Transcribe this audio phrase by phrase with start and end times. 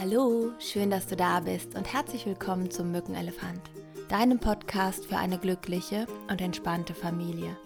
[0.00, 3.60] Hallo, schön, dass du da bist und herzlich willkommen zum Mückenelefant,
[4.08, 7.56] deinem Podcast für eine glückliche und entspannte Familie.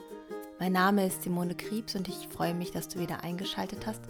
[0.59, 4.01] Mein Name ist Simone Kriebs und ich freue mich, dass du wieder eingeschaltet hast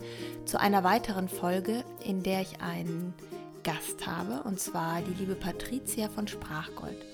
[0.44, 3.12] zu einer weiteren Folge, in der ich einen
[3.64, 7.04] Gast habe, und zwar die liebe Patricia von Sprachgold.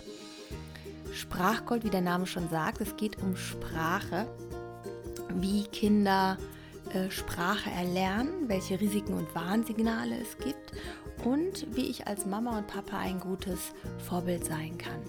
[1.15, 4.27] Sprachgold, wie der Name schon sagt, es geht um Sprache,
[5.35, 6.37] wie Kinder
[6.93, 10.73] äh, Sprache erlernen, welche Risiken und Warnsignale es gibt
[11.25, 13.73] und wie ich als Mama und Papa ein gutes
[14.07, 15.01] Vorbild sein kann.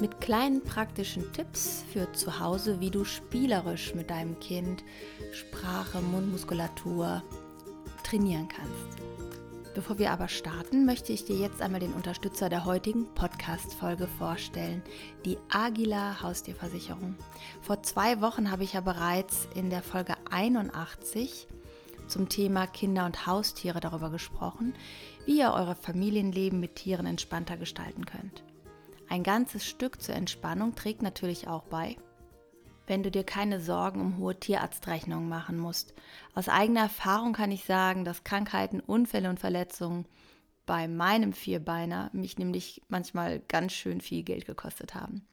[0.00, 4.82] Mit kleinen praktischen Tipps für zu Hause, wie du spielerisch mit deinem Kind
[5.32, 7.22] Sprache, Mundmuskulatur
[8.02, 9.02] trainieren kannst.
[9.74, 14.82] Bevor wir aber starten, möchte ich dir jetzt einmal den Unterstützer der heutigen Podcast-Folge vorstellen,
[15.24, 17.16] die Agila Haustierversicherung.
[17.62, 21.48] Vor zwei Wochen habe ich ja bereits in der Folge 81
[22.12, 24.74] zum Thema Kinder und Haustiere darüber gesprochen,
[25.24, 28.44] wie ihr eure Familienleben mit Tieren entspannter gestalten könnt.
[29.08, 31.96] Ein ganzes Stück zur Entspannung trägt natürlich auch bei,
[32.86, 35.94] wenn du dir keine Sorgen um hohe Tierarztrechnungen machen musst.
[36.34, 40.06] Aus eigener Erfahrung kann ich sagen, dass Krankheiten, Unfälle und Verletzungen
[40.66, 45.26] bei meinem Vierbeiner mich nämlich manchmal ganz schön viel Geld gekostet haben.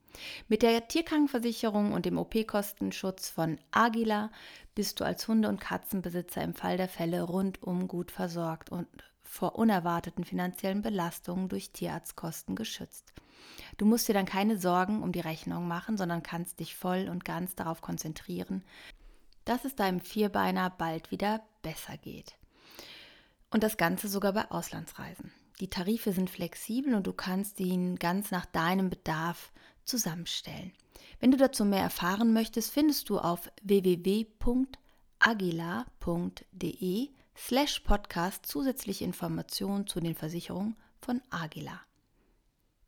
[0.47, 4.31] Mit der Tierkrankenversicherung und dem OP-Kostenschutz von Agila
[4.75, 8.87] bist du als Hunde- und Katzenbesitzer im Fall der Fälle rundum gut versorgt und
[9.23, 13.13] vor unerwarteten finanziellen Belastungen durch Tierarztkosten geschützt.
[13.77, 17.25] Du musst dir dann keine Sorgen um die Rechnung machen, sondern kannst dich voll und
[17.25, 18.63] ganz darauf konzentrieren,
[19.45, 22.35] dass es deinem Vierbeiner bald wieder besser geht.
[23.51, 25.31] Und das Ganze sogar bei Auslandsreisen.
[25.59, 29.51] Die Tarife sind flexibel und du kannst ihn ganz nach deinem Bedarf
[29.89, 30.71] zusammenstellen.
[31.19, 34.29] Wenn du dazu mehr erfahren möchtest, findest du auf www.agila.de
[37.35, 41.81] slash podcast zusätzliche Informationen zu den Versicherungen von Agila.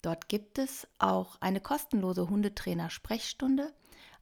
[0.02, 3.74] Dort gibt es auch eine kostenlose Hundetrainer-Sprechstunde,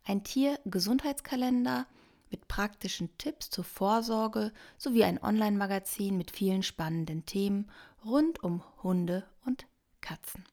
[0.06, 1.88] ein Tiergesundheitskalender
[2.32, 7.70] mit praktischen Tipps zur Vorsorge sowie ein Online-Magazin mit vielen spannenden Themen
[8.06, 9.68] rund um Hunde und
[10.02, 10.44] Katzen.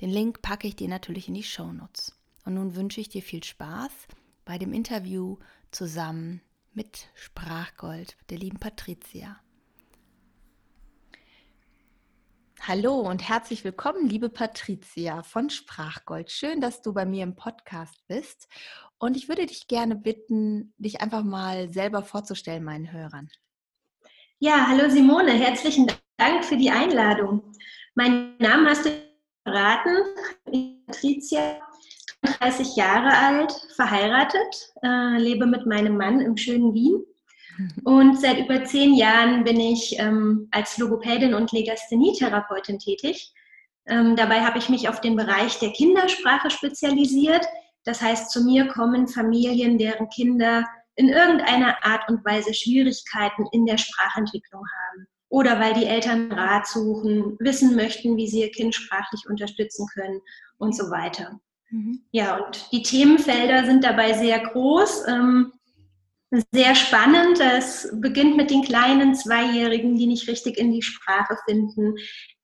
[0.00, 2.14] Den Link packe ich dir natürlich in die Shownotes.
[2.44, 3.90] Und nun wünsche ich dir viel Spaß
[4.44, 5.38] bei dem Interview
[5.70, 6.42] zusammen
[6.74, 9.40] mit Sprachgold, der lieben Patricia.
[12.60, 16.30] Hallo und herzlich willkommen, liebe Patricia von Sprachgold.
[16.30, 18.48] Schön, dass du bei mir im Podcast bist.
[18.98, 23.30] Und ich würde dich gerne bitten, dich einfach mal selber vorzustellen, meinen Hörern.
[24.40, 27.52] Ja, hallo Simone, herzlichen Dank für die Einladung.
[27.94, 29.05] Mein Name hast du
[29.46, 29.96] verraten,
[30.86, 31.60] Patricia,
[32.40, 37.04] 30 Jahre alt, verheiratet, äh, lebe mit meinem Mann im schönen Wien
[37.84, 43.32] und seit über zehn Jahren bin ich ähm, als Logopädin und Legasthenietherapeutin tätig.
[43.86, 47.46] Ähm, dabei habe ich mich auf den Bereich der Kindersprache spezialisiert.
[47.84, 53.64] Das heißt, zu mir kommen Familien, deren Kinder in irgendeiner Art und Weise Schwierigkeiten in
[53.64, 55.06] der Sprachentwicklung haben.
[55.28, 60.20] Oder weil die Eltern Rat suchen, wissen möchten, wie sie ihr Kind sprachlich unterstützen können
[60.58, 61.40] und so weiter.
[61.70, 62.02] Mhm.
[62.12, 65.08] Ja, und die Themenfelder sind dabei sehr groß.
[65.08, 65.52] Ähm,
[66.52, 67.40] sehr spannend.
[67.40, 71.94] Es beginnt mit den kleinen Zweijährigen, die nicht richtig in die Sprache finden,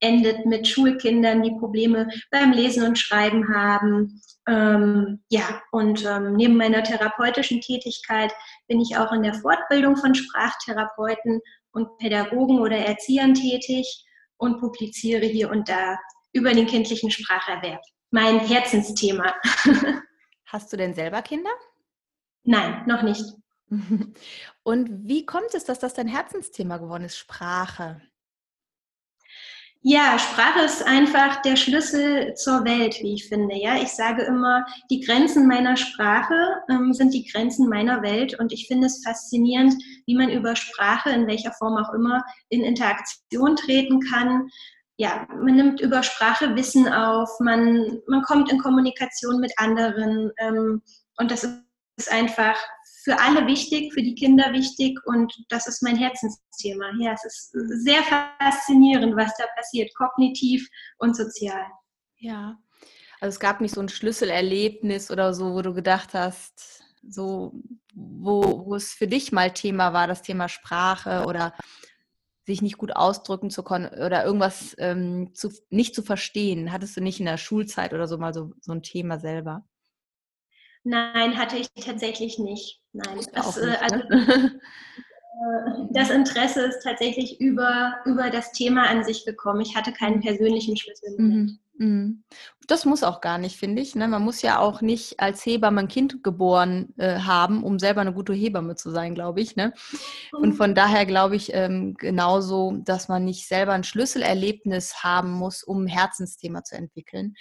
[0.01, 4.21] endet mit Schulkindern, die Probleme beim Lesen und Schreiben haben.
[4.49, 8.33] Ähm, ja, und ähm, neben meiner therapeutischen Tätigkeit
[8.69, 11.41] bin ich auch in der Fortbildung von Sprachtherapeuten
[11.73, 14.05] und Pädagogen oder Erziehern tätig
[14.37, 15.99] und publiziere hier und da
[16.33, 17.81] über den kindlichen Spracherwerb.
[18.11, 19.35] Mein Herzensthema.
[20.47, 21.51] Hast du denn selber Kinder?
[22.45, 23.25] Nein, noch nicht.
[24.63, 28.03] Und wie kommt es, dass das dein Herzensthema geworden ist, Sprache?
[29.85, 33.57] Ja, Sprache ist einfach der Schlüssel zur Welt, wie ich finde.
[33.57, 36.37] Ja, ich sage immer, die Grenzen meiner Sprache
[36.71, 39.75] ähm, sind die Grenzen meiner Welt und ich finde es faszinierend,
[40.07, 44.49] wie man über Sprache, in welcher Form auch immer, in Interaktion treten kann.
[44.99, 50.81] Ja, man nimmt über Sprache Wissen auf, man, man kommt in Kommunikation mit anderen ähm,
[51.17, 51.43] und das
[51.97, 52.57] ist einfach
[53.03, 56.93] für alle wichtig, für die Kinder wichtig und das ist mein Herzensthema.
[57.01, 57.51] Ja, es ist
[57.85, 58.03] sehr
[58.39, 60.69] faszinierend, was da passiert, kognitiv
[60.99, 61.67] und sozial.
[62.17, 62.59] Ja,
[63.21, 67.53] also es gab nicht so ein Schlüsselerlebnis oder so, wo du gedacht hast, so,
[67.95, 71.55] wo, wo es für dich mal Thema war, das Thema Sprache oder
[72.45, 76.73] sich nicht gut ausdrücken zu können oder irgendwas ähm, zu, nicht zu verstehen.
[76.73, 79.65] Hattest du nicht in der Schulzeit oder so mal so, so ein Thema selber?
[80.85, 82.82] Nein, hatte ich tatsächlich nicht.
[82.93, 83.21] Nein.
[83.33, 84.61] Das, nicht, äh, also, ne?
[85.91, 89.61] das Interesse ist tatsächlich über, über das Thema an sich gekommen.
[89.61, 91.15] Ich hatte keinen persönlichen Schlüssel.
[91.19, 91.59] Mhm.
[91.79, 92.23] Mhm.
[92.69, 93.95] Das muss auch gar nicht, finde ich.
[93.95, 94.07] Ne?
[94.07, 98.13] Man muss ja auch nicht als Hebamme ein Kind geboren äh, haben, um selber eine
[98.13, 99.57] gute Hebamme zu sein, glaube ich.
[99.57, 99.73] Ne?
[100.33, 100.55] Und mhm.
[100.55, 105.85] von daher glaube ich ähm, genauso, dass man nicht selber ein Schlüsselerlebnis haben muss, um
[105.85, 107.35] ein Herzensthema zu entwickeln.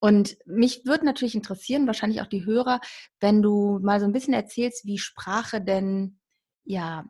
[0.00, 2.80] Und mich würde natürlich interessieren, wahrscheinlich auch die Hörer,
[3.20, 6.18] wenn du mal so ein bisschen erzählst, wie Sprache denn
[6.64, 7.04] ja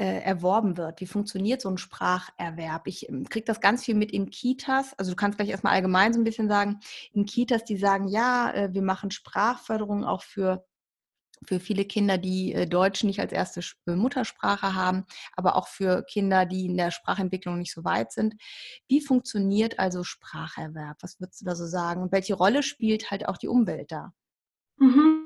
[0.00, 1.00] äh, erworben wird.
[1.00, 2.86] Wie funktioniert so ein Spracherwerb?
[2.86, 4.94] Ich ähm, kriege das ganz viel mit in Kitas.
[4.96, 6.80] Also du kannst gleich erstmal allgemein so ein bisschen sagen,
[7.12, 10.64] in Kitas, die sagen, ja, äh, wir machen Sprachförderung auch für
[11.46, 15.04] für viele Kinder, die äh, Deutsch nicht als erste Muttersprache haben,
[15.36, 18.34] aber auch für Kinder, die in der Sprachentwicklung nicht so weit sind.
[18.88, 20.98] Wie funktioniert also Spracherwerb?
[21.00, 22.02] Was würdest du da so sagen?
[22.02, 24.12] Und welche Rolle spielt halt auch die Umwelt da?
[24.76, 25.20] Mhm.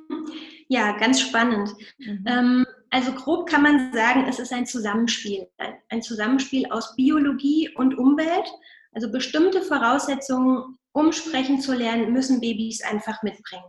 [0.68, 1.70] Ja, ganz spannend.
[1.98, 2.24] Mhm.
[2.26, 5.48] Ähm, also grob kann man sagen, es ist ein Zusammenspiel.
[5.88, 8.48] Ein Zusammenspiel aus Biologie und Umwelt.
[8.92, 13.64] Also bestimmte Voraussetzungen, um sprechen zu lernen, müssen Babys einfach mitbringen.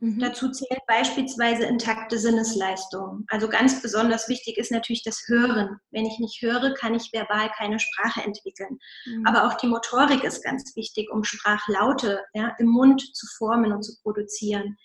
[0.00, 0.18] Mhm.
[0.18, 3.24] Dazu zählt beispielsweise intakte Sinnesleistung.
[3.28, 5.78] Also ganz besonders wichtig ist natürlich das Hören.
[5.90, 8.78] Wenn ich nicht höre, kann ich verbal keine Sprache entwickeln.
[9.06, 9.26] Mhm.
[9.26, 13.82] Aber auch die Motorik ist ganz wichtig, um Sprachlaute ja, im Mund zu formen und
[13.82, 14.76] zu produzieren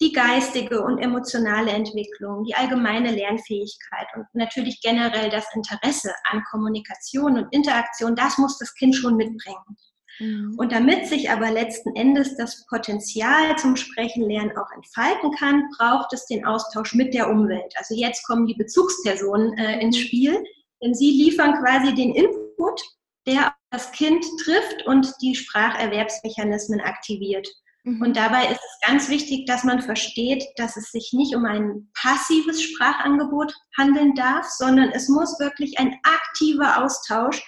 [0.00, 7.38] die geistige und emotionale Entwicklung, die allgemeine Lernfähigkeit und natürlich generell das Interesse an Kommunikation
[7.38, 9.76] und Interaktion, das muss das Kind schon mitbringen.
[10.18, 10.54] Mhm.
[10.58, 16.26] Und damit sich aber letzten Endes das Potenzial zum Sprechenlernen auch entfalten kann, braucht es
[16.26, 17.72] den Austausch mit der Umwelt.
[17.76, 20.00] Also jetzt kommen die Bezugspersonen äh, ins mhm.
[20.00, 20.44] Spiel,
[20.82, 22.80] denn sie liefern quasi den Input,
[23.26, 27.48] der das Kind trifft und die Spracherwerbsmechanismen aktiviert.
[27.86, 28.02] Mhm.
[28.02, 31.88] Und dabei ist es ganz wichtig, dass man versteht, dass es sich nicht um ein
[31.94, 37.42] passives Sprachangebot handeln darf, sondern es muss wirklich ein aktiver Austausch,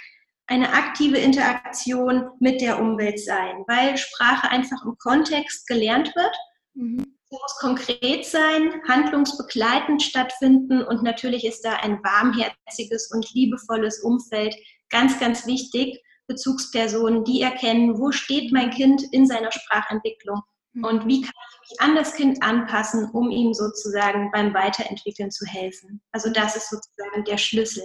[0.48, 6.34] eine aktive Interaktion mit der Umwelt sein, weil Sprache einfach im Kontext gelernt wird.
[6.74, 7.04] Mhm.
[7.30, 14.56] Sie muss konkret sein, handlungsbegleitend stattfinden und natürlich ist da ein warmherziges und liebevolles Umfeld
[14.88, 20.40] ganz, ganz wichtig, Bezugspersonen, die erkennen, wo steht mein Kind in seiner Sprachentwicklung
[20.72, 20.84] mhm.
[20.84, 25.44] und wie kann ich mich an das Kind anpassen, um ihm sozusagen beim Weiterentwickeln zu
[25.44, 26.00] helfen.
[26.12, 27.84] Also das ist sozusagen der Schlüssel.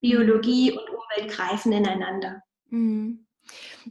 [0.00, 2.42] Biologie und Umwelt greifen ineinander.
[2.70, 3.26] Mhm.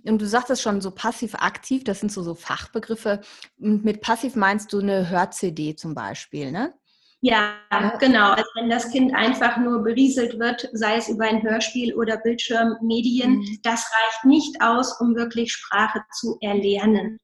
[0.05, 3.21] Und du sagtest schon so passiv-aktiv, das sind so, so Fachbegriffe.
[3.59, 6.73] Und mit passiv meinst du eine Hör-CD zum Beispiel, ne?
[7.21, 7.55] Ja,
[7.99, 8.31] genau.
[8.31, 13.39] Also wenn das Kind einfach nur berieselt wird, sei es über ein Hörspiel oder Bildschirmmedien,
[13.39, 13.59] mhm.
[13.63, 17.17] das reicht nicht aus, um wirklich Sprache zu erlernen.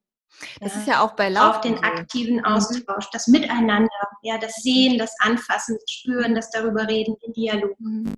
[0.59, 0.79] Das ja.
[0.79, 1.57] ist ja auch bei Lauf.
[1.57, 2.45] Auf den aktiven mhm.
[2.45, 3.87] Austausch, das Miteinander,
[4.23, 7.79] ja, das Sehen, das Anfassen, das Spüren, das darüber reden, den Dialog.
[7.79, 8.13] Mhm.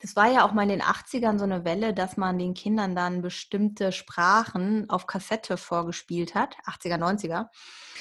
[0.00, 2.96] Das war ja auch mal in den 80ern so eine Welle, dass man den Kindern
[2.96, 7.48] dann bestimmte Sprachen auf Kassette vorgespielt hat, 80er, 90er.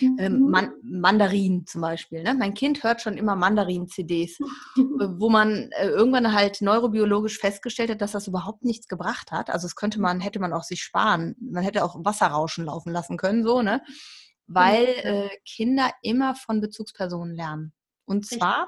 [0.02, 0.20] Ähm, mhm.
[0.20, 2.24] Ähm, Man Mandarin zum Beispiel.
[2.24, 2.34] Ne?
[2.34, 4.38] Mein Kind hört schon immer Mandarin-CDs,
[4.76, 9.50] wo man äh, irgendwann halt neurobiologisch festgestellt hat, dass das überhaupt nichts gebracht hat.
[9.50, 11.36] Also das könnte man, hätte man auch sich sparen.
[11.42, 13.82] Man hätte auch Wasserrauschen laufen lassen können, so, ne?
[14.48, 17.74] Weil äh, Kinder immer von Bezugspersonen lernen.
[18.06, 18.68] Und zwar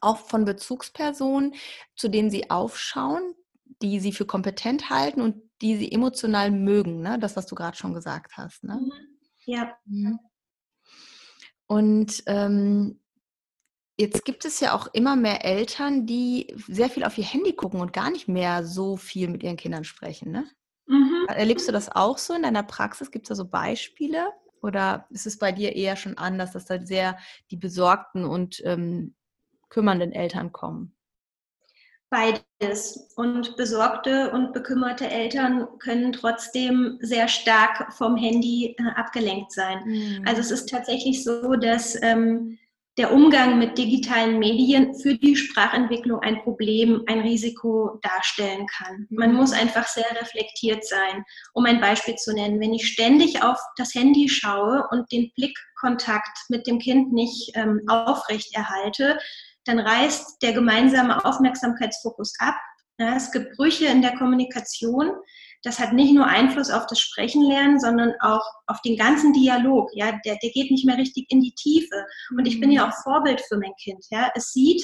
[0.00, 1.54] auch von Bezugspersonen,
[1.96, 3.34] zu denen sie aufschauen,
[3.82, 7.18] die sie für kompetent halten und die sie emotional mögen, ne?
[7.18, 8.64] Das, was du gerade schon gesagt hast.
[8.64, 8.80] Ne?
[8.80, 8.92] Mhm.
[9.44, 9.76] Ja.
[9.86, 10.18] Mhm.
[11.66, 13.00] Und ähm,
[13.96, 17.80] jetzt gibt es ja auch immer mehr Eltern, die sehr viel auf ihr Handy gucken
[17.80, 20.32] und gar nicht mehr so viel mit ihren Kindern sprechen.
[20.32, 20.50] Ne?
[20.86, 21.26] Mhm.
[21.28, 23.10] Erlebst du das auch so in deiner Praxis?
[23.10, 24.32] Gibt es da so Beispiele?
[24.62, 27.18] Oder ist es bei dir eher schon anders, dass da sehr
[27.50, 29.14] die besorgten und ähm,
[29.70, 30.94] kümmernden Eltern kommen?
[32.10, 33.08] Beides.
[33.14, 39.82] Und besorgte und bekümmerte Eltern können trotzdem sehr stark vom Handy äh, abgelenkt sein.
[39.86, 40.24] Mhm.
[40.26, 42.58] Also es ist tatsächlich so, dass ähm,
[42.98, 49.06] der Umgang mit digitalen Medien für die Sprachentwicklung ein Problem, ein Risiko darstellen kann.
[49.08, 51.24] Man muss einfach sehr reflektiert sein.
[51.54, 56.36] Um ein Beispiel zu nennen, wenn ich ständig auf das Handy schaue und den Blickkontakt
[56.48, 59.18] mit dem Kind nicht ähm, aufrecht erhalte,
[59.64, 62.56] dann reißt der gemeinsame Aufmerksamkeitsfokus ab.
[62.98, 65.12] Ja, es gibt Brüche in der Kommunikation.
[65.62, 69.90] Das hat nicht nur Einfluss auf das Sprechenlernen, sondern auch auf den ganzen Dialog.
[69.94, 72.04] Ja, der, der geht nicht mehr richtig in die Tiefe.
[72.36, 74.04] Und ich bin ja auch Vorbild für mein Kind.
[74.10, 74.82] Ja, es sieht,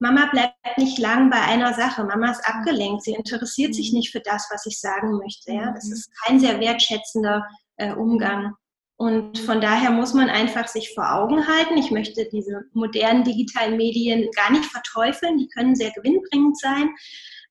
[0.00, 2.04] Mama bleibt nicht lang bei einer Sache.
[2.04, 3.02] Mama ist abgelenkt.
[3.02, 5.52] Sie interessiert sich nicht für das, was ich sagen möchte.
[5.52, 7.44] Ja, das ist kein sehr wertschätzender
[7.76, 8.54] äh, Umgang.
[8.98, 11.78] Und von daher muss man einfach sich vor Augen halten.
[11.78, 15.38] Ich möchte diese modernen digitalen Medien gar nicht verteufeln.
[15.38, 16.90] Die können sehr gewinnbringend sein.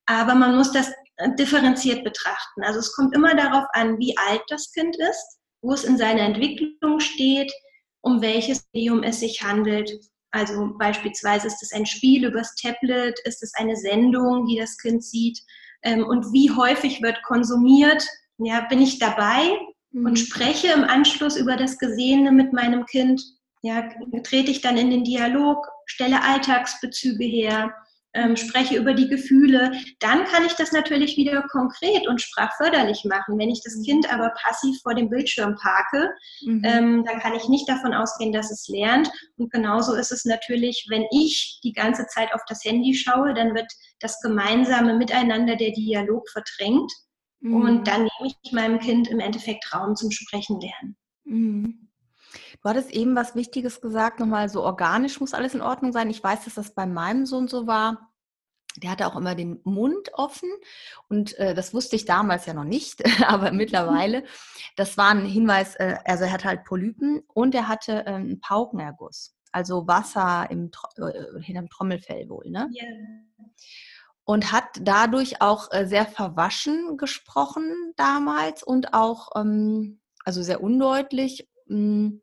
[0.04, 0.92] Aber man muss das
[1.38, 2.62] differenziert betrachten.
[2.64, 6.20] Also es kommt immer darauf an, wie alt das Kind ist, wo es in seiner
[6.20, 7.50] Entwicklung steht,
[8.02, 9.90] um welches Medium es sich handelt.
[10.32, 15.02] Also beispielsweise ist es ein Spiel übers Tablet, ist es eine Sendung, die das Kind
[15.02, 15.40] sieht
[15.80, 18.06] ähm, und wie häufig wird konsumiert.
[18.36, 19.58] Ja, bin ich dabei
[19.92, 20.06] mhm.
[20.06, 23.22] und spreche im Anschluss über das Gesehene mit meinem Kind.
[23.62, 23.88] Ja,
[24.22, 27.74] trete ich dann in den Dialog, stelle Alltagsbezüge her,
[28.14, 33.38] ähm, spreche über die Gefühle, dann kann ich das natürlich wieder konkret und sprachförderlich machen.
[33.38, 33.82] Wenn ich das mhm.
[33.82, 36.10] Kind aber passiv vor dem Bildschirm parke,
[36.42, 36.62] mhm.
[36.64, 39.10] ähm, dann kann ich nicht davon ausgehen, dass es lernt.
[39.36, 43.54] Und genauso ist es natürlich, wenn ich die ganze Zeit auf das Handy schaue, dann
[43.54, 46.90] wird das gemeinsame Miteinander, der Dialog verdrängt.
[47.40, 47.54] Mhm.
[47.54, 50.96] Und dann nehme ich meinem Kind im Endeffekt Raum zum Sprechen lernen.
[51.24, 51.88] Mhm.
[52.62, 56.10] Du hattest eben was Wichtiges gesagt, nochmal so organisch muss alles in Ordnung sein.
[56.10, 58.12] Ich weiß, dass das bei meinem Sohn so war.
[58.76, 60.50] Der hatte auch immer den Mund offen
[61.08, 64.24] und äh, das wusste ich damals ja noch nicht, aber mittlerweile.
[64.76, 68.40] Das war ein Hinweis, äh, also er hatte halt Polypen und er hatte äh, einen
[68.40, 72.70] Paukenerguss, also Wasser im, äh, hinterm Trommelfell wohl, ne?
[72.72, 73.48] Yeah.
[74.28, 81.48] Und hat dadurch auch äh, sehr verwaschen gesprochen damals und auch, ähm, also sehr undeutlich.
[81.66, 82.20] Hm,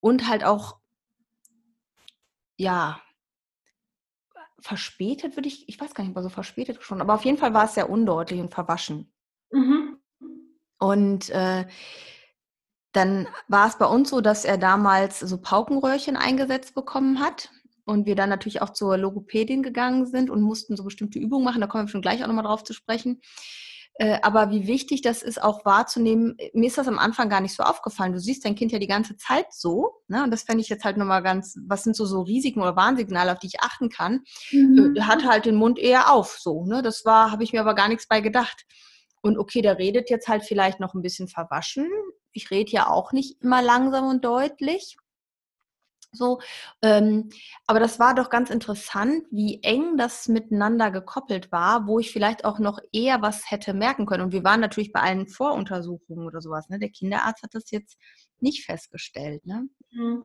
[0.00, 0.76] und halt auch,
[2.58, 3.00] ja,
[4.60, 7.54] verspätet würde ich, ich weiß gar nicht, ob so verspätet schon, aber auf jeden Fall
[7.54, 9.10] war es sehr undeutlich und verwaschen.
[9.50, 9.96] Mhm.
[10.78, 11.66] Und äh,
[12.92, 17.48] dann war es bei uns so, dass er damals so Paukenröhrchen eingesetzt bekommen hat
[17.84, 21.60] und wir dann natürlich auch zur Logopädin gegangen sind und mussten so bestimmte Übungen machen.
[21.60, 23.20] Da kommen wir schon gleich auch nochmal drauf zu sprechen.
[23.96, 27.54] Äh, aber wie wichtig das ist, auch wahrzunehmen, mir ist das am Anfang gar nicht
[27.54, 28.12] so aufgefallen.
[28.12, 30.02] Du siehst dein Kind ja die ganze Zeit so.
[30.08, 30.24] Ne?
[30.24, 33.30] Und das fände ich jetzt halt nochmal ganz, was sind so, so Risiken oder Warnsignale,
[33.30, 34.24] auf die ich achten kann?
[34.50, 34.96] Mhm.
[34.96, 36.64] Äh, hat halt den Mund eher auf, so.
[36.64, 36.82] Ne?
[36.82, 38.64] Das war, habe ich mir aber gar nichts bei gedacht.
[39.22, 41.88] Und okay, der redet jetzt halt vielleicht noch ein bisschen verwaschen.
[42.32, 44.96] Ich rede ja auch nicht immer langsam und deutlich.
[46.14, 46.40] So,
[46.82, 47.30] ähm,
[47.66, 52.44] aber das war doch ganz interessant, wie eng das miteinander gekoppelt war, wo ich vielleicht
[52.44, 54.24] auch noch eher was hätte merken können.
[54.24, 56.68] Und wir waren natürlich bei allen Voruntersuchungen oder sowas.
[56.68, 56.78] Ne?
[56.78, 57.98] Der Kinderarzt hat das jetzt
[58.40, 59.44] nicht festgestellt.
[59.46, 59.68] Ne?
[59.90, 60.24] Mhm.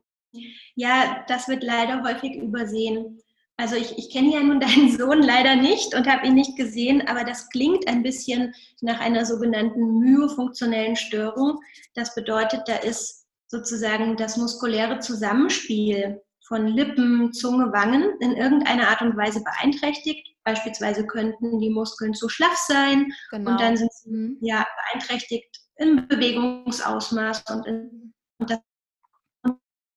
[0.74, 3.20] Ja, das wird leider häufig übersehen.
[3.60, 7.06] Also ich, ich kenne ja nun deinen Sohn leider nicht und habe ihn nicht gesehen,
[7.06, 11.58] aber das klingt ein bisschen nach einer sogenannten myofunktionellen Störung.
[11.94, 13.19] Das bedeutet, da ist
[13.50, 20.36] sozusagen das muskuläre Zusammenspiel von Lippen, Zunge, Wangen in irgendeiner Art und Weise beeinträchtigt.
[20.44, 23.50] Beispielsweise könnten die Muskeln zu schlaff sein genau.
[23.50, 24.38] und dann sind sie mhm.
[24.40, 28.60] ja beeinträchtigt im Bewegungsausmaß und, in, und das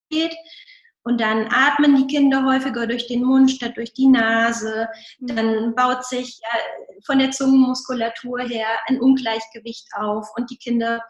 [0.10, 0.36] geht.
[1.06, 4.88] Und dann atmen die Kinder häufiger durch den Mund statt durch die Nase.
[5.20, 5.28] Mhm.
[5.28, 6.60] Dann baut sich ja,
[7.06, 11.02] von der Zungenmuskulatur her ein Ungleichgewicht auf und die Kinder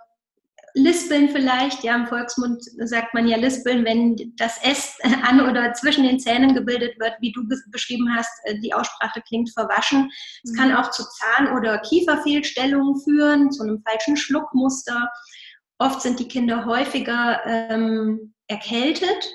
[0.76, 6.04] Lispeln vielleicht, ja, im Volksmund sagt man ja Lispeln, wenn das S an oder zwischen
[6.04, 10.12] den Zähnen gebildet wird, wie du beschrieben hast, äh, die Aussprache klingt verwaschen.
[10.44, 10.56] Es mhm.
[10.56, 15.10] kann auch zu Zahn- oder Kieferfehlstellungen führen, zu einem falschen Schluckmuster.
[15.78, 19.32] Oft sind die Kinder häufiger ähm, erkältet.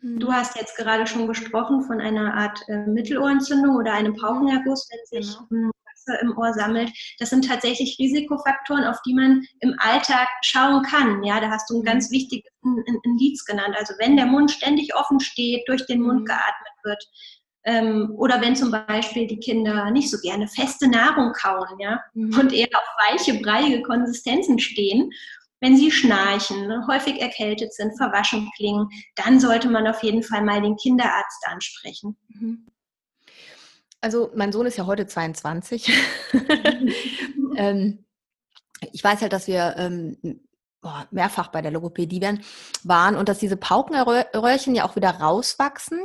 [0.00, 0.18] Mhm.
[0.18, 5.22] Du hast jetzt gerade schon gesprochen von einer Art äh, Mittelohrentzündung oder einem Paukenerguss, wenn
[5.22, 5.70] sich genau.
[6.06, 6.90] Wasser im Ohr sammelt.
[7.18, 11.22] Das sind tatsächlich Risikofaktoren, auf die man im Alltag schauen kann.
[11.22, 12.14] Ja, da hast du ein ganz mhm.
[12.14, 12.50] wichtiges
[13.04, 13.74] Indiz genannt.
[13.78, 16.26] Also wenn der Mund ständig offen steht, durch den Mund mhm.
[16.26, 17.04] geatmet wird,
[17.64, 22.38] ähm, oder wenn zum Beispiel die Kinder nicht so gerne feste Nahrung kauen, ja, mhm.
[22.38, 25.10] und eher auf weiche, breiige Konsistenzen stehen,
[25.60, 30.42] wenn sie schnarchen, ne, häufig erkältet sind, verwaschen klingen, dann sollte man auf jeden Fall
[30.42, 32.16] mal den Kinderarzt ansprechen.
[32.28, 32.66] Mhm.
[34.00, 35.92] Also mein Sohn ist ja heute 22.
[37.56, 38.04] ähm,
[38.92, 40.16] ich weiß halt, dass wir ähm,
[41.10, 42.20] mehrfach bei der Logopädie
[42.84, 46.00] waren und dass diese Paukenröhrchen ja auch wieder rauswachsen.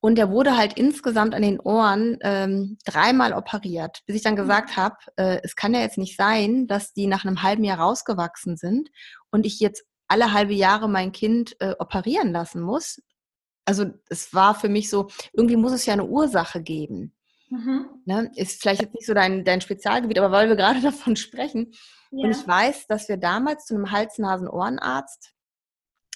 [0.00, 4.76] Und der wurde halt insgesamt an den Ohren ähm, dreimal operiert, bis ich dann gesagt
[4.76, 4.76] mhm.
[4.76, 8.56] habe, äh, es kann ja jetzt nicht sein, dass die nach einem halben Jahr rausgewachsen
[8.56, 8.90] sind
[9.30, 13.00] und ich jetzt alle halbe Jahre mein Kind äh, operieren lassen muss.
[13.64, 17.14] Also es war für mich so, irgendwie muss es ja eine Ursache geben.
[17.52, 17.84] Mhm.
[18.06, 18.32] Ne?
[18.34, 21.72] Ist vielleicht jetzt nicht so dein, dein Spezialgebiet, aber weil wir gerade davon sprechen.
[22.10, 22.24] Ja.
[22.24, 25.34] Und ich weiß, dass wir damals zu einem Hals-Nasen-Ohrenarzt,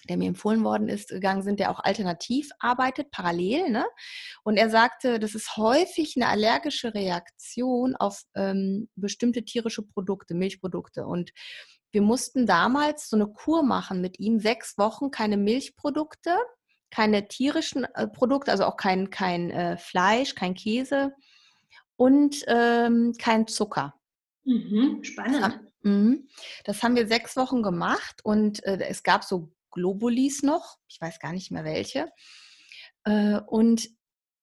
[0.09, 3.69] der mir empfohlen worden ist, gegangen sind, der auch alternativ arbeitet, parallel.
[3.69, 3.85] Ne?
[4.45, 11.07] Und er sagte, das ist häufig eine allergische Reaktion auf ähm, bestimmte tierische Produkte, Milchprodukte.
[11.07, 11.33] Und
[11.93, 16.35] wir mussten damals so eine Kur machen mit ihm, sechs Wochen, keine Milchprodukte,
[16.91, 21.13] keine tierischen äh, Produkte, also auch kein, kein äh, Fleisch, kein Käse
[21.97, 23.95] und ähm, kein Zucker.
[24.45, 25.43] Mhm, spannend.
[25.43, 26.29] Das, mhm.
[26.65, 31.19] das haben wir sechs Wochen gemacht und äh, es gab so Globulis noch, ich weiß
[31.19, 32.09] gar nicht mehr welche.
[33.05, 33.89] Äh, und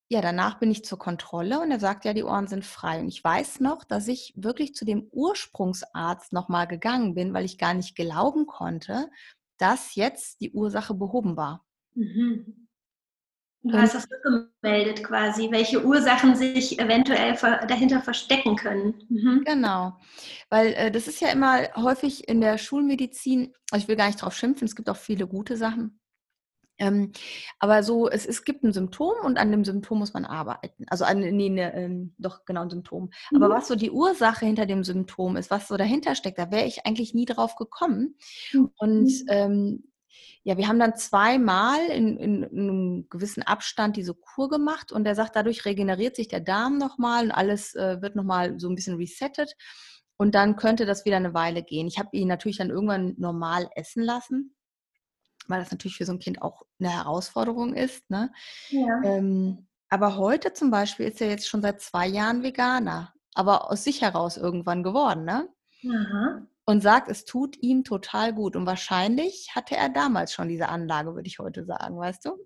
[0.09, 2.99] ja, danach bin ich zur Kontrolle und er sagt, ja, die Ohren sind frei.
[2.99, 7.57] Und ich weiß noch, dass ich wirklich zu dem Ursprungsarzt nochmal gegangen bin, weil ich
[7.57, 9.09] gar nicht glauben konnte,
[9.57, 11.65] dass jetzt die Ursache behoben war.
[11.95, 12.67] Mhm.
[13.65, 14.07] Du hast das
[14.61, 18.95] gemeldet quasi, welche Ursachen sich eventuell dahinter verstecken können.
[19.07, 19.43] Mhm.
[19.45, 19.93] Genau,
[20.49, 24.21] weil äh, das ist ja immer häufig in der Schulmedizin, also ich will gar nicht
[24.21, 26.01] drauf schimpfen, es gibt auch viele gute Sachen,
[26.79, 27.11] ähm,
[27.59, 30.85] aber so, es, es gibt ein Symptom und an dem Symptom muss man arbeiten.
[30.87, 33.09] Also an, nee, ne, ähm, doch genau ein Symptom.
[33.31, 33.41] Mhm.
[33.41, 36.65] Aber was so die Ursache hinter dem Symptom ist, was so dahinter steckt, da wäre
[36.65, 38.17] ich eigentlich nie drauf gekommen.
[38.51, 38.71] Mhm.
[38.77, 39.92] Und ähm,
[40.43, 45.05] ja, wir haben dann zweimal in, in, in, einem gewissen Abstand diese Kur gemacht und
[45.05, 48.75] er sagt, dadurch regeneriert sich der Darm nochmal und alles äh, wird nochmal so ein
[48.75, 49.55] bisschen resettet.
[50.17, 51.87] Und dann könnte das wieder eine Weile gehen.
[51.87, 54.55] Ich habe ihn natürlich dann irgendwann normal essen lassen
[55.47, 58.09] weil das natürlich für so ein Kind auch eine Herausforderung ist.
[58.09, 58.31] Ne?
[58.69, 59.01] Ja.
[59.03, 63.83] Ähm, aber heute zum Beispiel ist er jetzt schon seit zwei Jahren Veganer, aber aus
[63.83, 65.49] sich heraus irgendwann geworden, ne?
[65.85, 66.47] Aha.
[66.65, 68.55] Und sagt, es tut ihm total gut.
[68.55, 72.37] Und wahrscheinlich hatte er damals schon diese Anlage, würde ich heute sagen, weißt du?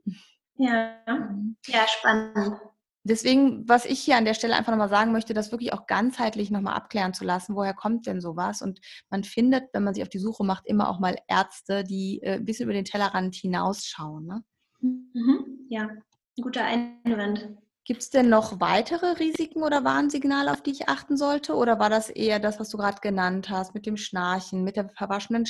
[0.56, 1.56] Ja, mhm.
[1.68, 2.60] ja, spannend
[3.08, 6.52] deswegen, was ich hier an der Stelle einfach nochmal sagen möchte, das wirklich auch ganzheitlich
[6.52, 8.62] nochmal abklären zu lassen, woher kommt denn sowas?
[8.62, 12.22] Und man findet, wenn man sich auf die Suche macht, immer auch mal Ärzte, die
[12.22, 14.26] äh, ein bisschen über den Tellerrand hinausschauen.
[14.26, 14.44] Ne?
[14.82, 15.68] Mhm.
[15.70, 17.58] Ja, ein guter Einwand.
[17.88, 21.56] Gibt es denn noch weitere Risiken oder Warnsignale, auf die ich achten sollte?
[21.56, 24.90] Oder war das eher das, was du gerade genannt hast, mit dem Schnarchen, mit der
[24.90, 25.46] verwaschenen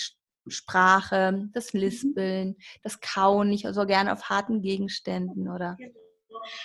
[0.47, 1.79] Sprache, das mhm.
[1.79, 5.77] Lispeln, das Kauen, nicht so also gerne auf harten Gegenständen, oder?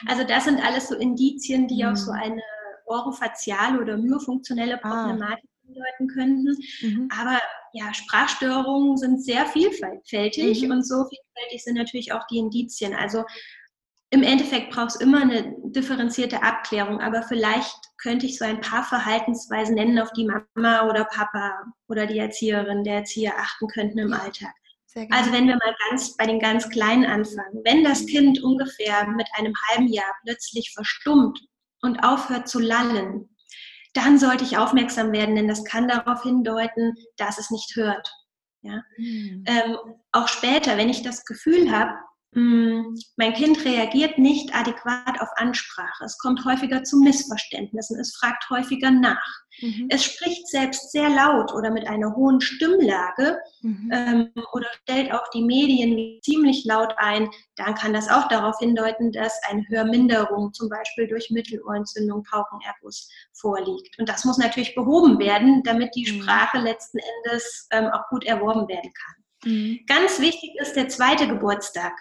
[0.07, 1.93] Also das sind alles so Indizien, die mhm.
[1.93, 2.43] auf so eine
[2.85, 4.88] orofaziale oder myofunktionelle ah.
[4.88, 5.67] Problematik ah.
[5.67, 6.57] hindeuten könnten.
[6.83, 7.09] Mhm.
[7.19, 7.41] Aber
[7.73, 10.71] ja, Sprachstörungen sind sehr vielfältig mhm.
[10.71, 12.93] und so vielfältig sind natürlich auch die Indizien.
[12.95, 13.25] Also
[14.13, 18.85] im Endeffekt braucht es immer eine differenzierte Abklärung, aber vielleicht könnte ich so ein paar
[18.85, 21.51] Verhaltensweisen nennen, auf die Mama oder Papa
[21.89, 24.53] oder die Erzieherin, der Erzieher achten könnten im Alltag.
[25.11, 27.63] Also wenn wir mal ganz bei den ganz Kleinen anfangen.
[27.65, 31.41] Wenn das Kind ungefähr mit einem halben Jahr plötzlich verstummt
[31.81, 33.31] und aufhört zu lallen,
[33.95, 38.13] dann sollte ich aufmerksam werden, denn das kann darauf hindeuten, dass es nicht hört.
[38.61, 38.83] Ja?
[38.99, 39.45] Mhm.
[39.47, 39.77] Ähm,
[40.13, 41.95] auch später, wenn ich das Gefühl habe,
[42.34, 46.04] mein Kind reagiert nicht adäquat auf Ansprache.
[46.04, 48.00] Es kommt häufiger zu Missverständnissen.
[48.00, 49.42] Es fragt häufiger nach.
[49.60, 49.88] Mhm.
[49.90, 53.90] Es spricht selbst sehr laut oder mit einer hohen Stimmlage mhm.
[53.92, 57.28] ähm, oder stellt auch die Medien ziemlich laut ein.
[57.56, 63.99] Dann kann das auch darauf hindeuten, dass eine Hörminderung zum Beispiel durch Mittelohrentzündung, Paukenerguss vorliegt.
[63.99, 66.23] Und das muss natürlich behoben werden, damit die mhm.
[66.23, 69.52] Sprache letzten Endes ähm, auch gut erworben werden kann.
[69.52, 69.80] Mhm.
[69.86, 71.92] Ganz wichtig ist der zweite Geburtstag.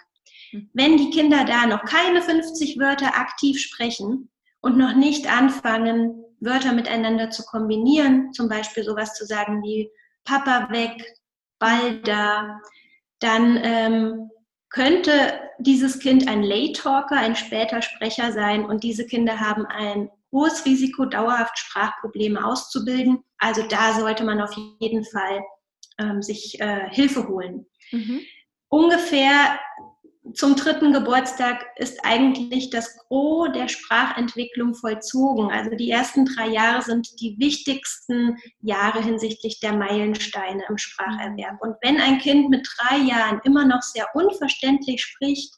[0.72, 6.72] Wenn die Kinder da noch keine 50 Wörter aktiv sprechen und noch nicht anfangen, Wörter
[6.72, 9.90] miteinander zu kombinieren, zum Beispiel sowas zu sagen wie
[10.24, 11.02] Papa weg,
[11.58, 12.60] Ball da,
[13.20, 14.30] dann ähm,
[14.68, 20.10] könnte dieses Kind ein Late Talker, ein später Sprecher sein und diese Kinder haben ein
[20.32, 23.22] hohes Risiko, dauerhaft Sprachprobleme auszubilden.
[23.38, 25.42] Also da sollte man auf jeden Fall
[25.98, 27.66] ähm, sich äh, Hilfe holen.
[27.92, 28.20] Mhm.
[28.68, 29.60] Ungefähr
[30.34, 35.50] zum dritten Geburtstag ist eigentlich das Gros der Sprachentwicklung vollzogen.
[35.50, 41.60] Also die ersten drei Jahre sind die wichtigsten Jahre hinsichtlich der Meilensteine im Spracherwerb.
[41.60, 45.54] Und wenn ein Kind mit drei Jahren immer noch sehr unverständlich spricht,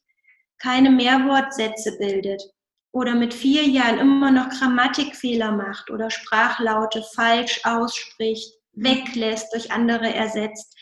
[0.58, 2.42] keine Mehrwortsätze bildet
[2.90, 10.12] oder mit vier Jahren immer noch Grammatikfehler macht oder Sprachlaute falsch ausspricht, weglässt, durch andere
[10.12, 10.73] ersetzt,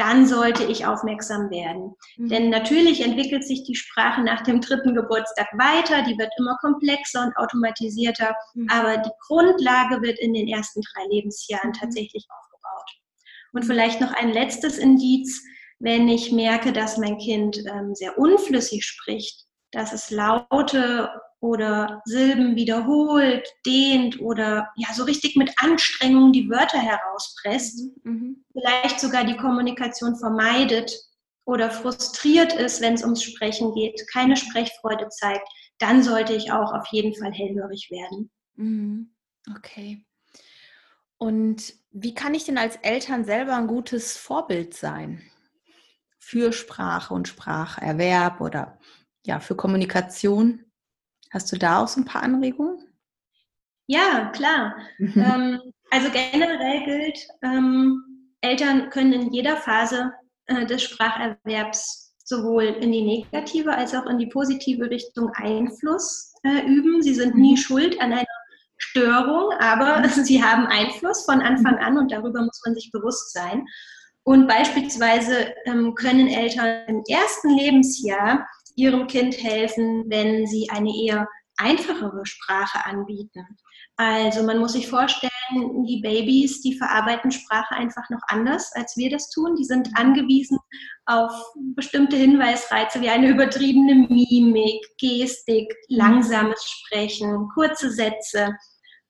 [0.00, 1.94] dann sollte ich aufmerksam werden.
[2.16, 2.28] Mhm.
[2.30, 7.26] Denn natürlich entwickelt sich die Sprache nach dem dritten Geburtstag weiter, die wird immer komplexer
[7.26, 8.66] und automatisierter, mhm.
[8.70, 11.74] aber die Grundlage wird in den ersten drei Lebensjahren mhm.
[11.74, 12.90] tatsächlich aufgebaut.
[13.52, 15.42] Und vielleicht noch ein letztes Indiz,
[15.80, 22.54] wenn ich merke, dass mein Kind ähm, sehr unflüssig spricht, dass es Laute oder Silben
[22.54, 28.12] wiederholt, dehnt oder ja so richtig mit Anstrengung die Wörter herauspresst, mhm.
[28.12, 28.44] mhm.
[28.52, 30.92] vielleicht sogar die Kommunikation vermeidet
[31.44, 36.72] oder frustriert ist, wenn es ums Sprechen geht, keine Sprechfreude zeigt, dann sollte ich auch
[36.72, 38.30] auf jeden Fall hellhörig werden.
[38.56, 39.14] Mhm.
[39.56, 40.04] Okay.
[41.16, 45.22] Und wie kann ich denn als Eltern selber ein gutes Vorbild sein
[46.18, 48.78] für Sprache und Spracherwerb oder
[49.24, 50.64] ja, für Kommunikation?
[51.30, 52.86] Hast du da auch so ein paar Anregungen?
[53.86, 54.76] Ja, klar.
[54.98, 55.12] Mhm.
[55.16, 60.12] Ähm, also generell gilt, ähm, Eltern können in jeder Phase
[60.46, 66.64] äh, des Spracherwerbs sowohl in die negative als auch in die positive Richtung Einfluss äh,
[66.66, 67.02] üben.
[67.02, 67.56] Sie sind nie mhm.
[67.56, 68.26] schuld an einer
[68.78, 70.08] Störung, aber mhm.
[70.24, 73.66] sie haben Einfluss von Anfang an und darüber muss man sich bewusst sein.
[74.22, 81.28] Und beispielsweise ähm, können Eltern im ersten Lebensjahr ihrem Kind helfen, wenn sie eine eher
[81.56, 83.46] einfachere Sprache anbieten.
[83.96, 85.30] Also man muss sich vorstellen,
[85.86, 89.56] die Babys, die verarbeiten Sprache einfach noch anders, als wir das tun.
[89.56, 90.58] Die sind angewiesen
[91.04, 91.32] auf
[91.74, 98.56] bestimmte Hinweisreize wie eine übertriebene Mimik, Gestik, langsames Sprechen, kurze Sätze.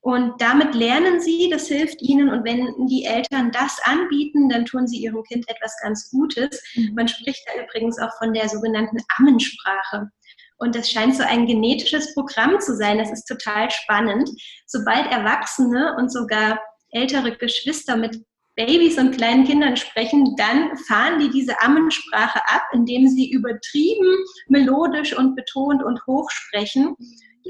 [0.02, 2.30] Und damit lernen sie, das hilft ihnen.
[2.30, 6.62] Und wenn die Eltern das anbieten, dann tun sie ihrem Kind etwas ganz Gutes.
[6.74, 6.94] Mhm.
[6.94, 10.10] Man spricht da übrigens auch von der sogenannten Ammensprache.
[10.56, 12.98] Und das scheint so ein genetisches Programm zu sein.
[12.98, 14.28] Das ist total spannend.
[14.66, 16.60] Sobald Erwachsene und sogar
[16.90, 18.22] ältere Geschwister mit
[18.56, 24.16] Babys und kleinen Kindern sprechen, dann fahren die diese Ammensprache ab, indem sie übertrieben
[24.48, 26.94] melodisch und betont und hoch sprechen.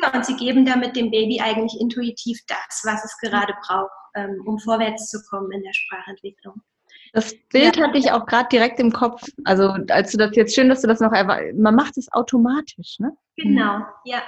[0.03, 4.43] Ja, und sie geben damit dem Baby eigentlich intuitiv das, was es gerade braucht, ähm,
[4.47, 6.61] um vorwärts zu kommen in der Sprachentwicklung.
[7.13, 7.87] Das Bild ja.
[7.87, 9.23] hatte ich auch gerade direkt im Kopf.
[9.45, 13.13] Also, als du das jetzt schön, dass du das noch man macht es automatisch, ne?
[13.37, 14.23] Genau, ja.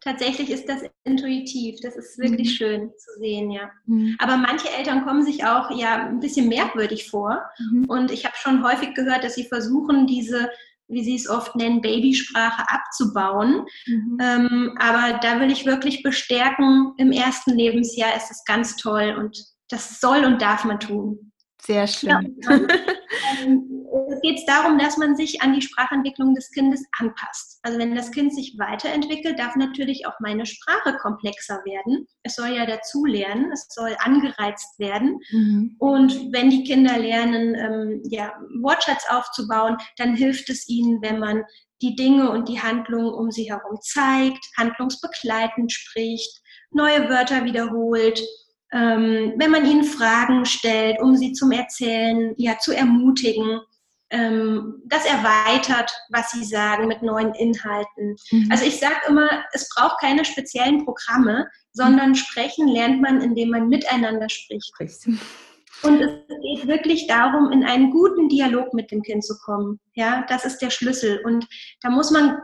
[0.00, 1.78] Tatsächlich ist das intuitiv.
[1.80, 2.54] Das ist wirklich mhm.
[2.54, 3.70] schön zu sehen, ja.
[3.86, 4.16] Mhm.
[4.18, 7.40] Aber manche Eltern kommen sich auch ja ein bisschen merkwürdig vor.
[7.70, 7.84] Mhm.
[7.84, 10.50] Und ich habe schon häufig gehört, dass sie versuchen, diese
[10.92, 13.66] wie sie es oft nennen, Babysprache abzubauen.
[13.86, 14.18] Mhm.
[14.20, 19.36] Ähm, aber da will ich wirklich bestärken, im ersten Lebensjahr ist es ganz toll und
[19.68, 21.31] das soll und darf man tun.
[21.64, 22.10] Sehr schön.
[22.10, 22.20] Ja,
[23.44, 27.60] ähm, es geht darum, dass man sich an die Sprachentwicklung des Kindes anpasst.
[27.62, 32.06] Also wenn das Kind sich weiterentwickelt, darf natürlich auch meine Sprache komplexer werden.
[32.24, 35.20] Es soll ja dazulernen, es soll angereizt werden.
[35.30, 35.76] Mhm.
[35.78, 41.44] Und wenn die Kinder lernen, ähm, ja, Wortschatz aufzubauen, dann hilft es ihnen, wenn man
[41.80, 48.20] die Dinge und die Handlungen um sie herum zeigt, handlungsbegleitend spricht, neue Wörter wiederholt
[48.72, 53.60] ähm, wenn man ihnen Fragen stellt, um sie zum Erzählen ja, zu ermutigen.
[54.10, 58.16] Ähm, das erweitert, was sie sagen mit neuen Inhalten.
[58.30, 58.48] Mhm.
[58.50, 62.14] Also ich sage immer, es braucht keine speziellen Programme, sondern mhm.
[62.16, 64.72] sprechen lernt man, indem man miteinander spricht.
[65.82, 66.10] Und es
[66.42, 69.80] geht wirklich darum, in einen guten Dialog mit dem Kind zu kommen.
[69.94, 71.20] Ja, das ist der Schlüssel.
[71.24, 71.46] Und
[71.80, 72.38] da muss man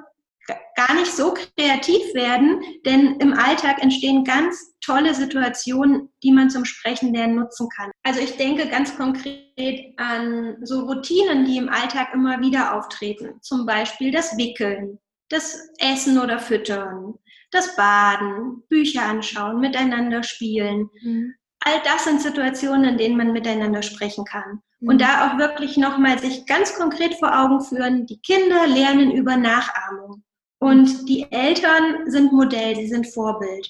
[0.77, 6.65] gar nicht so kreativ werden, denn im Alltag entstehen ganz tolle Situationen, die man zum
[6.65, 7.91] Sprechen lernen nutzen kann.
[8.05, 13.41] Also ich denke ganz konkret an so Routinen, die im Alltag immer wieder auftreten.
[13.43, 17.15] Zum Beispiel das Wickeln, das Essen oder Füttern,
[17.51, 20.91] das Baden, Bücher anschauen, miteinander spielen.
[21.03, 21.35] Mhm.
[21.61, 24.63] All das sind Situationen, in denen man miteinander sprechen kann.
[24.81, 24.89] Mhm.
[24.89, 29.37] Und da auch wirklich nochmal sich ganz konkret vor Augen führen, die Kinder lernen über
[29.37, 30.23] Nachahmung.
[30.61, 33.69] Und die Eltern sind Modell, sie sind Vorbild.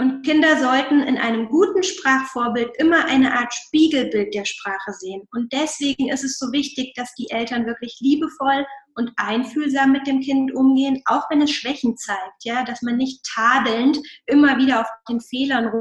[0.00, 5.26] Und Kinder sollten in einem guten Sprachvorbild immer eine Art Spiegelbild der Sprache sehen.
[5.32, 8.64] Und deswegen ist es so wichtig, dass die Eltern wirklich liebevoll
[8.94, 13.26] und einfühlsam mit dem Kind umgehen, auch wenn es Schwächen zeigt, ja, dass man nicht
[13.34, 15.72] tadelnd immer wieder auf den Fehlern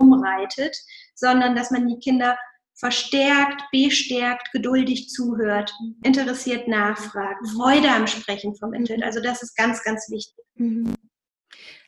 [0.00, 0.74] rumreitet,
[1.14, 2.38] sondern dass man die Kinder
[2.80, 9.02] verstärkt, bestärkt, geduldig zuhört, interessiert nachfragt, Freude am Sprechen vermittelt.
[9.04, 10.44] Also das ist ganz, ganz wichtig.
[10.54, 10.94] Mhm.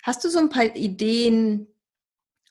[0.02, 1.66] Hast du so ein paar Ideen?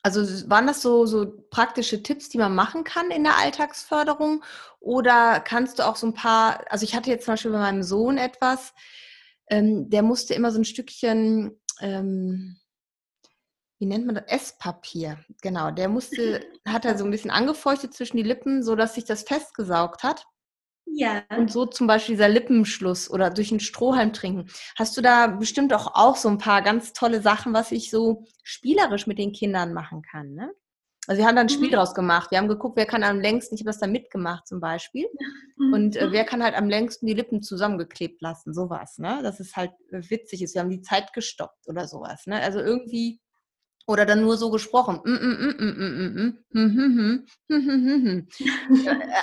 [0.02, 4.44] Also waren das so, so praktische Tipps, die man machen kann in der Alltagsförderung?
[4.80, 7.84] Oder kannst du auch so ein paar, also ich hatte jetzt zum Beispiel bei meinem
[7.84, 8.74] Sohn etwas,
[9.52, 12.58] ähm, der musste immer so ein Stückchen, ähm,
[13.82, 14.26] wie nennt man das?
[14.28, 15.18] Esspapier.
[15.42, 19.24] Genau, der musste, hat er so ein bisschen angefeuchtet zwischen die Lippen, sodass sich das
[19.24, 20.28] festgesaugt hat.
[20.86, 21.24] Ja.
[21.36, 24.50] Und so zum Beispiel dieser Lippenschluss oder durch einen Strohhalm trinken.
[24.78, 28.26] Hast du da bestimmt auch, auch so ein paar ganz tolle Sachen, was ich so
[28.44, 30.52] spielerisch mit den Kindern machen kann, ne?
[31.08, 31.74] Also wir haben da ein Spiel mhm.
[31.74, 32.30] draus gemacht.
[32.30, 35.08] Wir haben geguckt, wer kann am längsten, ich habe das da mitgemacht zum Beispiel.
[35.58, 35.74] Mhm.
[35.74, 39.22] Und äh, wer kann halt am längsten die Lippen zusammengeklebt lassen, sowas, ne?
[39.24, 40.54] Dass es halt äh, witzig ist.
[40.54, 42.40] Wir haben die Zeit gestoppt oder sowas, ne?
[42.40, 43.20] Also irgendwie
[43.88, 45.00] oder dann nur so gesprochen.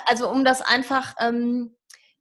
[0.06, 1.74] Also um das einfach ähm,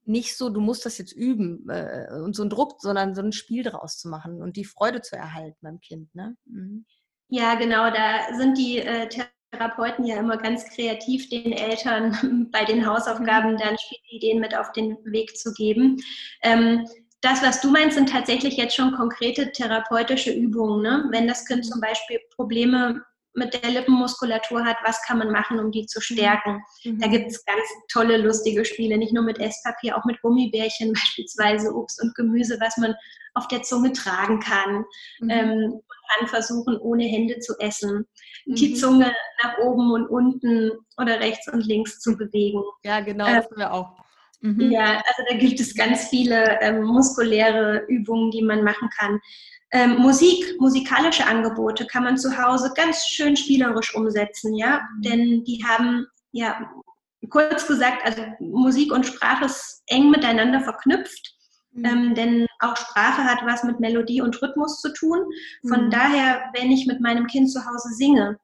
[0.07, 3.33] nicht so, du musst das jetzt üben äh, und so ein Druck, sondern so ein
[3.33, 6.13] Spiel draus zu machen und die Freude zu erhalten beim Kind.
[6.15, 6.35] Ne?
[6.45, 6.85] Mhm.
[7.29, 9.09] Ja, genau, da sind die äh,
[9.51, 13.57] Therapeuten ja immer ganz kreativ, den Eltern bei den Hausaufgaben mhm.
[13.57, 15.97] dann Spielideen mit auf den Weg zu geben.
[16.41, 16.87] Ähm,
[17.21, 20.81] das, was du meinst, sind tatsächlich jetzt schon konkrete therapeutische Übungen.
[20.81, 21.07] Ne?
[21.11, 23.01] Wenn das Kind zum Beispiel Probleme
[23.37, 26.63] mit der Lippenmuskulatur hat, was kann man machen, um die zu stärken.
[26.83, 26.99] Mhm.
[26.99, 31.73] Da gibt es ganz tolle, lustige Spiele, nicht nur mit Esspapier, auch mit Gummibärchen, beispielsweise
[31.73, 32.95] Obst und Gemüse, was man
[33.35, 34.83] auf der Zunge tragen kann.
[35.19, 35.29] Mhm.
[35.29, 38.07] Ähm, man kann versuchen, ohne Hände zu essen,
[38.45, 38.55] mhm.
[38.55, 42.63] die Zunge nach oben und unten oder rechts und links zu bewegen.
[42.83, 44.06] Ja, genau, das ähm, wir auch.
[44.41, 44.71] Mhm.
[44.71, 49.19] Ja, also da gibt es ganz viele ähm, muskuläre Übungen, die man machen kann.
[49.71, 55.01] Ähm, Musik, musikalische Angebote kann man zu Hause ganz schön spielerisch umsetzen, ja, mhm.
[55.01, 56.71] denn die haben, ja,
[57.29, 61.35] kurz gesagt, also Musik und Sprache ist eng miteinander verknüpft,
[61.71, 61.85] mhm.
[61.85, 65.19] ähm, denn auch Sprache hat was mit Melodie und Rhythmus zu tun.
[65.67, 65.89] Von mhm.
[65.89, 68.37] daher, wenn ich mit meinem Kind zu Hause singe,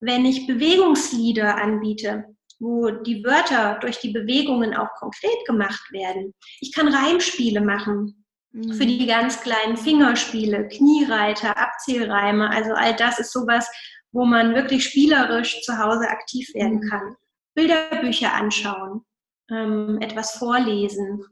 [0.00, 2.24] wenn ich Bewegungslieder anbiete,
[2.60, 6.34] wo die Wörter durch die Bewegungen auch konkret gemacht werden.
[6.60, 8.72] Ich kann Reimspiele machen, Mhm.
[8.72, 13.68] Für die ganz kleinen Fingerspiele, Kniereiter, Abzählreime, also all das ist sowas,
[14.12, 16.88] wo man wirklich spielerisch zu Hause aktiv werden mhm.
[16.88, 17.16] kann.
[17.54, 19.02] Bilderbücher anschauen,
[19.50, 21.24] ähm, etwas vorlesen.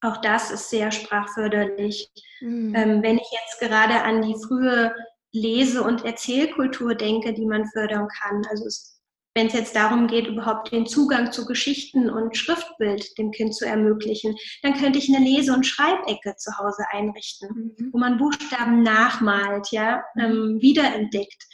[0.00, 2.10] Auch das ist sehr sprachförderlich.
[2.40, 2.74] Mhm.
[2.74, 4.94] Ähm, wenn ich jetzt gerade an die frühe
[5.32, 8.42] Lese- und Erzählkultur denke, die man fördern kann.
[8.50, 8.91] Also es
[9.34, 13.64] wenn es jetzt darum geht, überhaupt den Zugang zu Geschichten und Schriftbild dem Kind zu
[13.64, 17.90] ermöglichen, dann könnte ich eine Lese- und Schreibecke zu Hause einrichten, mhm.
[17.92, 20.22] wo man Buchstaben nachmalt, ja, mhm.
[20.22, 21.44] ähm, wiederentdeckt.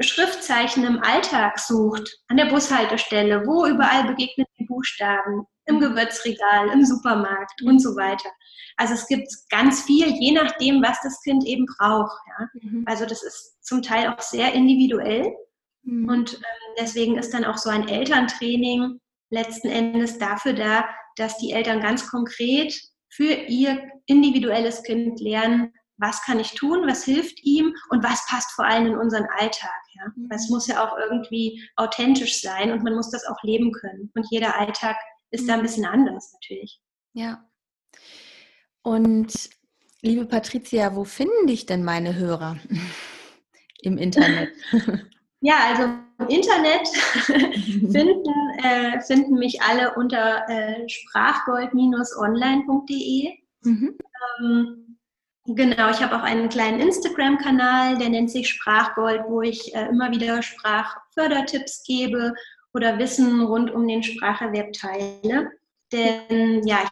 [0.00, 5.80] Schriftzeichen im Alltag sucht, an der Bushaltestelle, wo überall begegnen die Buchstaben, im mhm.
[5.80, 8.28] Gewürzregal, im Supermarkt und so weiter.
[8.76, 12.16] Also es gibt ganz viel, je nachdem, was das Kind eben braucht.
[12.26, 12.48] Ja?
[12.54, 12.84] Mhm.
[12.86, 15.34] Also das ist zum Teil auch sehr individuell.
[15.88, 16.08] Mhm.
[16.08, 21.52] Und ähm, deswegen ist dann auch so ein Elterntraining letzten Endes dafür da, dass die
[21.52, 22.74] Eltern ganz konkret
[23.10, 28.52] für ihr individuelles Kind lernen, was kann ich tun, was hilft ihm und was passt
[28.52, 29.74] vor allem in unseren Alltag.
[29.94, 30.12] Ja?
[30.14, 30.28] Mhm.
[30.30, 34.12] Es muss ja auch irgendwie authentisch sein und man muss das auch leben können.
[34.14, 34.96] Und jeder Alltag
[35.30, 35.46] ist mhm.
[35.46, 35.62] da ein mhm.
[35.62, 36.80] bisschen anders natürlich.
[37.14, 37.44] Ja.
[38.82, 39.50] Und
[40.02, 42.58] liebe Patricia, wo finden dich denn meine Hörer
[43.80, 44.52] im Internet?
[45.40, 45.84] Ja, also
[46.18, 46.88] im Internet
[47.92, 53.38] finden, äh, finden mich alle unter äh, sprachgold-online.de.
[53.62, 53.96] Mhm.
[54.40, 54.98] Ähm,
[55.46, 60.10] genau, ich habe auch einen kleinen Instagram-Kanal, der nennt sich Sprachgold, wo ich äh, immer
[60.10, 62.34] wieder Sprachfördertipps gebe
[62.74, 65.52] oder Wissen rund um den Spracherwerb teile.
[65.92, 66.88] Denn ja,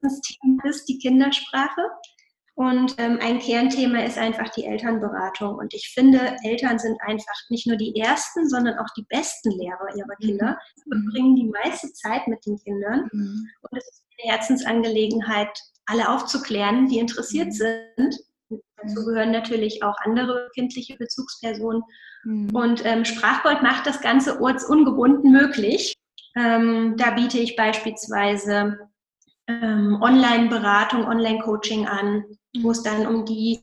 [0.00, 1.82] das Thema ist die Kindersprache.
[2.56, 5.56] Und ähm, ein Kernthema ist einfach die Elternberatung.
[5.56, 9.94] Und ich finde, Eltern sind einfach nicht nur die ersten, sondern auch die besten Lehrer
[9.94, 10.58] ihrer Kinder.
[10.76, 11.02] Sie mhm.
[11.02, 13.10] verbringen die meiste Zeit mit den Kindern.
[13.12, 13.46] Mhm.
[13.60, 15.50] Und es ist eine Herzensangelegenheit,
[15.84, 17.52] alle aufzuklären, die interessiert mhm.
[17.52, 18.18] sind.
[18.76, 21.82] Dazu gehören natürlich auch andere kindliche Bezugspersonen.
[22.24, 22.56] Mhm.
[22.56, 25.94] Und ähm, Sprachgold macht das Ganze ortsungebunden möglich.
[26.34, 28.78] Ähm, da biete ich beispielsweise
[29.46, 32.24] ähm, Online-Beratung, Online-Coaching an,
[32.62, 33.60] wo es dann um die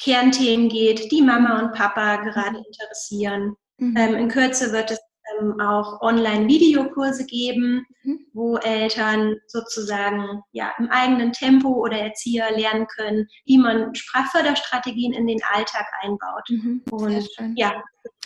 [0.00, 3.56] Kernthemen geht, die Mama und Papa gerade interessieren.
[3.78, 3.96] Mhm.
[3.96, 5.00] Ähm, in Kürze wird es
[5.38, 8.26] ähm, auch Online-Videokurse geben, mhm.
[8.32, 15.26] wo Eltern sozusagen ja, im eigenen Tempo oder Erzieher lernen können, wie man Sprachförderstrategien in
[15.26, 16.48] den Alltag einbaut.
[16.48, 16.82] Mhm.
[16.90, 17.82] Und ja,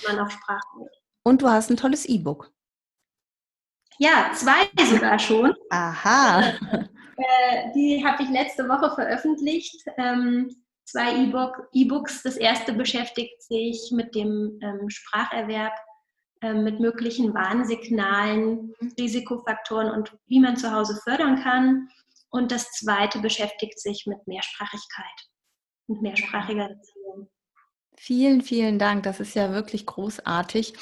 [0.06, 0.88] man auf Sprache.
[1.22, 2.52] Und du hast ein tolles E-Book.
[3.98, 5.54] Ja, zwei sogar schon.
[5.70, 6.52] Aha.
[7.16, 9.84] Äh, die habe ich letzte Woche veröffentlicht.
[9.96, 10.50] Ähm,
[10.84, 11.14] zwei
[11.72, 12.22] E-Books.
[12.22, 15.74] Das erste beschäftigt sich mit dem ähm, Spracherwerb,
[16.42, 21.88] ähm, mit möglichen Warnsignalen, Risikofaktoren und wie man zu Hause fördern kann.
[22.30, 25.28] Und das zweite beschäftigt sich mit Mehrsprachigkeit
[25.86, 27.30] und mehrsprachiger Erziehung.
[27.98, 29.04] Vielen, vielen Dank.
[29.04, 30.74] Das ist ja wirklich großartig.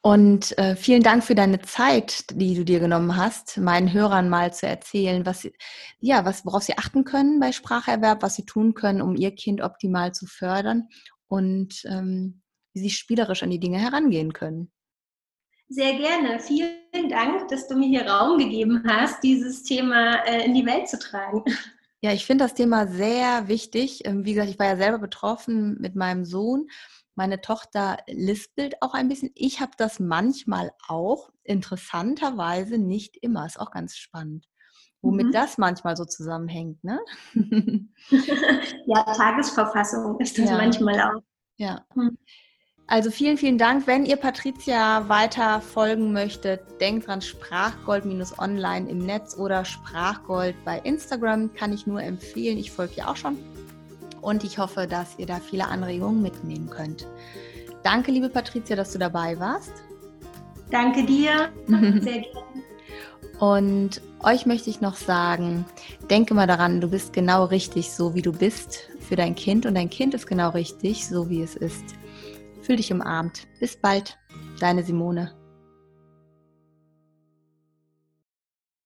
[0.00, 4.52] Und äh, vielen Dank für deine Zeit, die du dir genommen hast, meinen Hörern mal
[4.54, 5.52] zu erzählen, was sie,
[5.98, 9.60] ja, was, worauf sie achten können bei Spracherwerb, was sie tun können, um ihr Kind
[9.60, 10.88] optimal zu fördern
[11.26, 12.42] und ähm,
[12.74, 14.70] wie sie spielerisch an die Dinge herangehen können.
[15.68, 16.38] Sehr gerne.
[16.38, 20.88] Vielen Dank, dass du mir hier Raum gegeben hast, dieses Thema äh, in die Welt
[20.88, 21.42] zu tragen.
[22.00, 24.06] Ja, ich finde das Thema sehr wichtig.
[24.06, 26.68] Ähm, wie gesagt, ich war ja selber betroffen mit meinem Sohn
[27.18, 29.32] meine Tochter lispelt auch ein bisschen.
[29.34, 33.44] Ich habe das manchmal auch, interessanterweise nicht immer.
[33.44, 34.46] Ist auch ganz spannend.
[35.02, 35.32] Womit mhm.
[35.32, 37.00] das manchmal so zusammenhängt, ne?
[38.86, 40.56] ja, Tagesverfassung ist das ja.
[40.56, 41.22] manchmal auch.
[41.56, 41.84] Ja.
[41.94, 42.16] Hm.
[42.86, 43.88] Also vielen, vielen Dank.
[43.88, 51.52] Wenn ihr Patricia weiter folgen möchtet, denkt dran, Sprachgold-online im Netz oder Sprachgold bei Instagram
[51.52, 52.58] kann ich nur empfehlen.
[52.58, 53.36] Ich folge ihr auch schon.
[54.20, 57.06] Und ich hoffe, dass ihr da viele Anregungen mitnehmen könnt.
[57.82, 59.72] Danke, liebe Patricia, dass du dabei warst.
[60.70, 61.50] Danke dir.
[61.66, 62.48] Sehr gerne.
[63.40, 65.64] Und euch möchte ich noch sagen,
[66.10, 69.74] denke mal daran, du bist genau richtig, so wie du bist für dein Kind und
[69.74, 71.94] dein Kind ist genau richtig, so wie es ist.
[72.62, 73.46] Fühl dich umarmt.
[73.60, 74.18] Bis bald,
[74.58, 75.32] deine Simone.